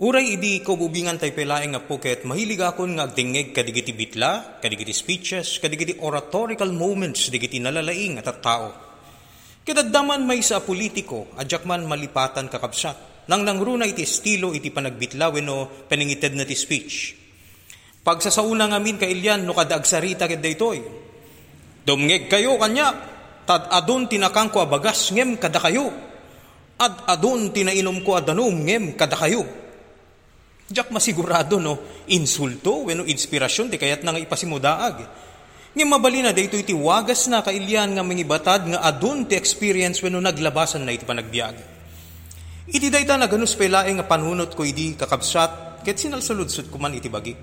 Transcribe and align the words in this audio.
Uray 0.00 0.40
idi 0.40 0.64
ko 0.64 0.80
bubingan 0.80 1.20
tay 1.20 1.36
pelaeng 1.36 1.76
nga 1.76 1.84
po 1.84 2.00
ket 2.00 2.24
mahilig 2.24 2.64
akon 2.64 2.96
nga 2.96 3.04
agdingeg 3.04 3.52
kadigiti 3.52 3.92
bitla, 3.92 4.56
kadigiti 4.56 4.96
speeches, 4.96 5.60
kadigiti 5.60 6.00
oratorical 6.00 6.72
moments 6.72 7.28
digiti 7.28 7.60
nalalaing 7.60 8.16
at 8.16 8.32
tao. 8.40 8.72
Kitaddaman 9.60 10.24
may 10.24 10.40
sa 10.40 10.64
politiko, 10.64 11.28
adyak 11.36 11.68
man 11.68 11.84
malipatan 11.84 12.48
kakabsat. 12.48 13.28
Nang 13.28 13.44
nangruna 13.44 13.84
iti 13.84 14.08
estilo 14.08 14.56
iti 14.56 14.72
panagbitla 14.72 15.36
wenno 15.36 15.68
peningited 15.84 16.32
na 16.32 16.48
ti 16.48 16.56
speech. 16.56 16.94
Pag 18.00 18.24
sa 18.24 18.32
sauna 18.32 18.72
ngamin 18.72 18.96
kailyan 18.96 19.44
no 19.44 19.52
kada 19.52 19.76
agsarita 19.76 20.24
ket 20.24 20.40
daytoy. 20.40 20.80
Dumngeg 21.84 22.24
kayo 22.32 22.56
kanya, 22.56 22.88
tad 23.44 23.68
adun 23.68 24.08
tinakang 24.08 24.48
ko 24.48 24.64
abagas 24.64 25.12
ngem 25.12 25.36
kada 25.36 25.60
kayo. 25.60 25.92
Ad 26.80 27.04
adun 27.04 27.52
tinainom 27.52 28.00
ko 28.00 28.16
adanum 28.16 28.64
ngem 28.64 28.96
kada 28.96 29.20
kayo 29.20 29.60
Diyak 30.70 30.94
masigurado 30.94 31.58
no, 31.58 32.06
insulto, 32.14 32.86
wenno 32.86 33.02
inspirasyon, 33.02 33.74
di 33.74 33.76
kayat 33.76 34.06
na 34.06 34.14
nga 34.14 34.22
ipasimudaag. 34.22 34.96
Nga 35.74 35.82
mabali 35.82 36.22
na 36.22 36.30
dayto 36.30 36.54
iti 36.54 36.70
wagas 36.70 37.26
na 37.26 37.42
kailyan 37.42 37.98
nga 37.98 38.06
mangibatad 38.06 38.70
nga 38.70 38.78
adun 38.86 39.26
ti 39.26 39.34
experience 39.34 39.98
wenno 39.98 40.22
naglabasan 40.22 40.86
na 40.86 40.94
iti 40.94 41.02
panagbiag. 41.02 41.58
Iti 42.70 42.86
dayta 42.86 43.18
na 43.18 43.26
ganus 43.26 43.58
pelae 43.58 43.90
nga 43.98 44.06
panunot 44.06 44.54
ko 44.54 44.62
idi 44.62 44.94
kakabsat, 44.94 45.82
ket 45.82 45.98
sinalsaludsot 45.98 46.70
ko 46.70 46.78
man 46.78 46.94
iti 46.94 47.10
bagik. 47.10 47.38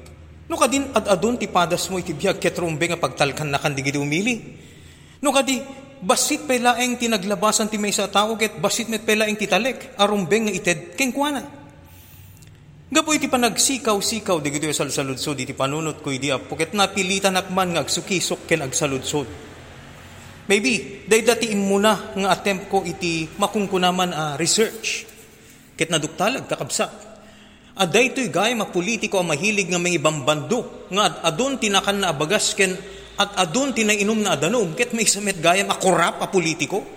No 0.47 0.55
kadin 0.55 0.95
ad 0.95 1.11
adun 1.11 1.35
ti 1.35 1.51
padas 1.51 1.91
mo 1.91 1.99
iti 1.99 2.15
biag 2.15 2.39
ket 2.39 2.55
rumbe 2.55 2.87
nga 2.87 2.95
pagtalkan 2.95 3.51
na 3.51 3.59
kandigiti 3.59 3.99
umili. 3.99 4.39
No 5.19 5.35
kadi 5.35 5.59
basit 5.99 6.47
pelaeng 6.47 6.95
tinaglabasan 6.95 7.67
ti 7.67 7.75
may 7.75 7.91
sa 7.91 8.07
tao 8.07 8.39
ket 8.39 8.55
basit 8.63 8.87
met 8.87 9.03
pelaeng 9.03 9.35
ti 9.35 9.51
talek 9.51 9.99
arumbe 9.99 10.47
nga 10.47 10.53
ited 10.55 10.95
kengkuana. 10.95 11.56
Gapo 12.87 13.11
iti 13.11 13.27
panagsikaw-sikaw 13.27 14.39
di 14.39 14.47
gito 14.47 14.71
salsaludsod 14.71 15.43
iti 15.43 15.51
panunot 15.51 15.99
ko 15.99 16.07
iti 16.07 16.31
apo 16.31 16.55
ket 16.55 16.71
napilitan 16.71 17.35
akman 17.35 17.75
nga 17.75 17.83
agsukisok 17.83 18.47
ken 18.47 18.63
agsaludsod. 18.63 19.27
Maybe, 20.47 21.03
day 21.03 21.19
dati 21.19 21.51
muna 21.51 22.15
nga 22.15 22.31
attempt 22.31 22.71
ko 22.71 22.87
iti 22.87 23.27
makungkunaman 23.27 24.15
a 24.15 24.23
uh, 24.23 24.33
research. 24.39 25.03
Ket 25.75 25.91
naduktalag 25.91 26.47
kakabsa. 26.47 26.87
At 27.75 27.91
daytoy 27.91 28.31
gay 28.31 28.55
mapolitiko 28.55 29.19
ang 29.19 29.35
mahilig 29.35 29.67
nga 29.67 29.83
mga 29.83 29.99
ibang 29.99 30.23
bando 30.23 30.87
nga 30.87 31.27
adon 31.27 31.59
tinakan 31.59 32.07
na 32.07 32.15
abagas 32.15 32.55
ken 32.55 32.71
at 33.19 33.35
adon 33.35 33.75
tinainom 33.75 34.23
na 34.23 34.39
adanom 34.39 34.71
ket 34.79 34.95
may 34.95 35.03
samet 35.03 35.43
gayam 35.43 35.67
akurap 35.67 36.23
a 36.23 36.31
politiko. 36.31 36.87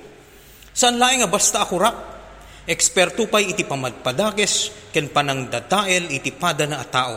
San 0.71 1.03
laing 1.03 1.27
nga 1.27 1.29
basta 1.35 1.67
akurap? 1.67 2.20
Eksperto 2.69 3.25
pa'y 3.31 3.57
iti 3.57 3.65
pamadpadakes, 3.65 4.55
ken 4.93 5.09
panang 5.09 5.49
datael 5.49 6.13
iti 6.13 6.35
pada 6.35 6.69
na 6.69 6.83
atao. 6.83 7.17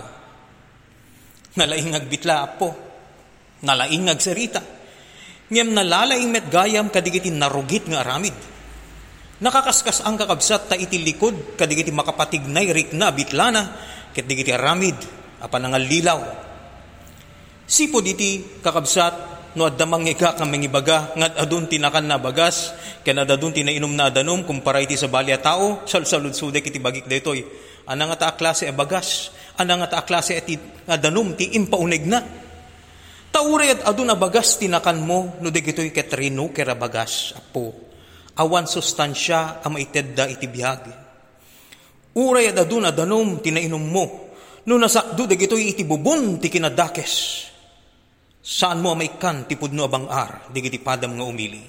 Nalaingag 1.59 2.05
bitla 2.07 2.47
po, 2.55 2.73
nalaingag 3.63 4.19
sarita. 4.23 4.61
Ngem 5.51 5.69
nalalaing 5.75 6.31
met 6.31 6.47
gayam 6.49 6.87
kadigiti 6.89 7.29
narugit 7.29 7.85
nga 7.85 8.01
aramid. 8.01 8.33
Nakakaskas 9.43 10.07
ang 10.07 10.15
kakabsat 10.15 10.71
ta 10.71 10.75
iti 10.79 11.03
likod 11.03 11.59
kadigiti 11.59 11.91
makapatignay 11.91 12.71
rikna 12.71 13.11
bitlana 13.11 13.75
ket 14.15 14.23
digiti 14.23 14.55
aramid 14.55 14.95
apan 15.43 15.67
nga 15.67 15.79
lilaw. 15.81 16.19
Sipod 17.67 18.07
iti 18.07 18.61
kakabsat 18.63 19.32
no 19.53 19.69
adda 19.69 19.85
mangiga 19.85 20.33
ka 20.33 20.45
mangibaga 20.45 21.13
nga 21.13 21.27
adun 21.45 21.69
tinakan 21.69 22.09
na 22.09 22.17
bagas. 22.17 22.73
Ken 23.05 23.17
adun 23.21 23.53
tinainom 23.53 23.93
na 23.93 24.09
adanom 24.09 24.41
kumpara 24.41 24.81
iti 24.81 24.97
sa 24.97 25.09
balya 25.09 25.37
tao. 25.37 25.85
Salsalud 25.85 26.33
sude 26.33 26.59
kiti 26.61 26.81
bagik 26.81 27.05
daytoy 27.05 27.45
ana 27.85 28.09
nga 28.09 28.17
ta 28.17 28.29
klase 28.33 28.65
a 28.65 28.73
bagas. 28.73 29.29
Ana 29.57 29.77
nga 29.77 29.87
ta 29.89 29.99
klase 30.01 30.41
iti 30.41 30.57
adanom 30.89 31.37
ti 31.37 31.53
impauneg 31.53 32.03
na. 32.09 32.19
Taure 33.33 33.65
at 33.69 33.81
adun 33.85 34.13
a 34.13 34.17
bagas 34.17 34.57
tinakan 34.57 34.97
mo 35.05 35.37
no 35.41 35.49
dagitoy 35.53 35.93
ket 35.93 36.09
rino 36.17 36.49
kera 36.49 36.73
bagas 36.73 37.37
apo. 37.37 37.93
Awan 38.33 38.65
sustansya 38.65 39.61
a 39.61 39.67
maitedda 39.69 40.25
iti 40.25 40.49
biyag. 40.49 40.81
Uray 42.17 42.49
at 42.49 42.57
adun 42.57 42.89
adanom 42.89 43.37
tinainom 43.37 43.85
mo. 43.85 44.05
No 44.65 44.81
nasakdo 44.81 45.29
dagitoy 45.29 45.77
iti 45.77 45.85
bubon 45.85 46.41
ti 46.41 46.49
kinadakes 46.49 47.52
Saan 48.43 48.83
mo 48.83 48.91
may 48.91 49.15
kan 49.15 49.47
tipod 49.47 49.71
no 49.71 49.87
abang 49.87 50.11
ar, 50.11 50.51
digiti 50.51 50.75
padam 50.75 51.15
nga 51.15 51.23
umili. 51.23 51.63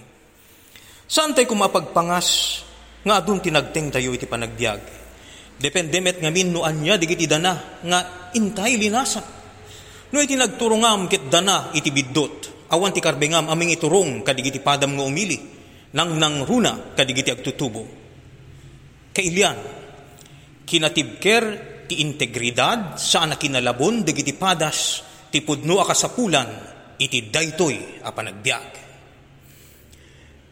Saan 1.07 1.31
tayo 1.31 1.47
kumapagpangas, 1.47 2.29
nga 3.07 3.23
adun 3.23 3.39
tinagteng 3.39 3.95
tayo 3.95 4.11
iti 4.11 4.27
panagbiag. 4.27 4.83
Dependemet 5.55 6.19
nga 6.19 6.34
min 6.34 6.51
no 6.51 6.67
anya 6.67 6.99
digiti 6.99 7.31
dana, 7.31 7.79
nga 7.79 7.99
intay 8.34 8.75
linasa. 8.75 9.23
No 10.11 10.19
iti 10.19 10.34
nagturungam 10.34 11.07
kit 11.07 11.31
dana 11.31 11.71
iti 11.79 11.95
biddot, 11.95 12.67
awan 12.75 12.91
ti 12.91 12.99
karbengam 12.99 13.47
aming 13.47 13.79
iturong 13.79 14.27
kadigiti 14.27 14.59
padam 14.59 14.99
nga 14.99 15.07
umili, 15.07 15.39
nang 15.95 16.19
nang 16.19 16.43
runa 16.43 16.91
kadigiti 16.99 17.31
agtutubo. 17.31 17.87
Kailyan, 19.15 19.59
kinatibker 20.67 21.45
ti 21.87 22.03
integridad 22.03 22.99
saan 22.99 23.31
na 23.31 23.39
kinalabon 23.39 24.03
digiti 24.03 24.34
padas, 24.34 25.07
ti 25.34 25.43
pudno 25.43 25.83
akasapulan 25.83 26.47
iti 26.95 27.27
daytoy 27.27 28.06
a 28.06 28.15
panagbiag. 28.15 28.71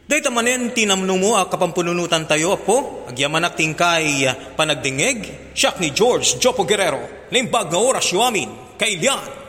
Dayta 0.03 0.34
manen 0.34 0.75
tinamno 0.75 1.15
mo 1.15 1.38
a 1.38 1.47
kapampununutan 1.47 2.26
tayo 2.26 2.59
po, 2.59 3.06
agyamanak 3.06 3.54
tingkay 3.54 4.26
panagdingeg, 4.59 5.54
siyak 5.54 5.78
ni 5.78 5.94
George 5.94 6.43
Jopo 6.43 6.66
Guerrero, 6.66 7.31
limbag 7.31 7.70
nga 7.70 7.78
oras 7.78 8.10
yu 8.10 8.19
amin, 8.19 8.75
kailyan, 8.75 9.41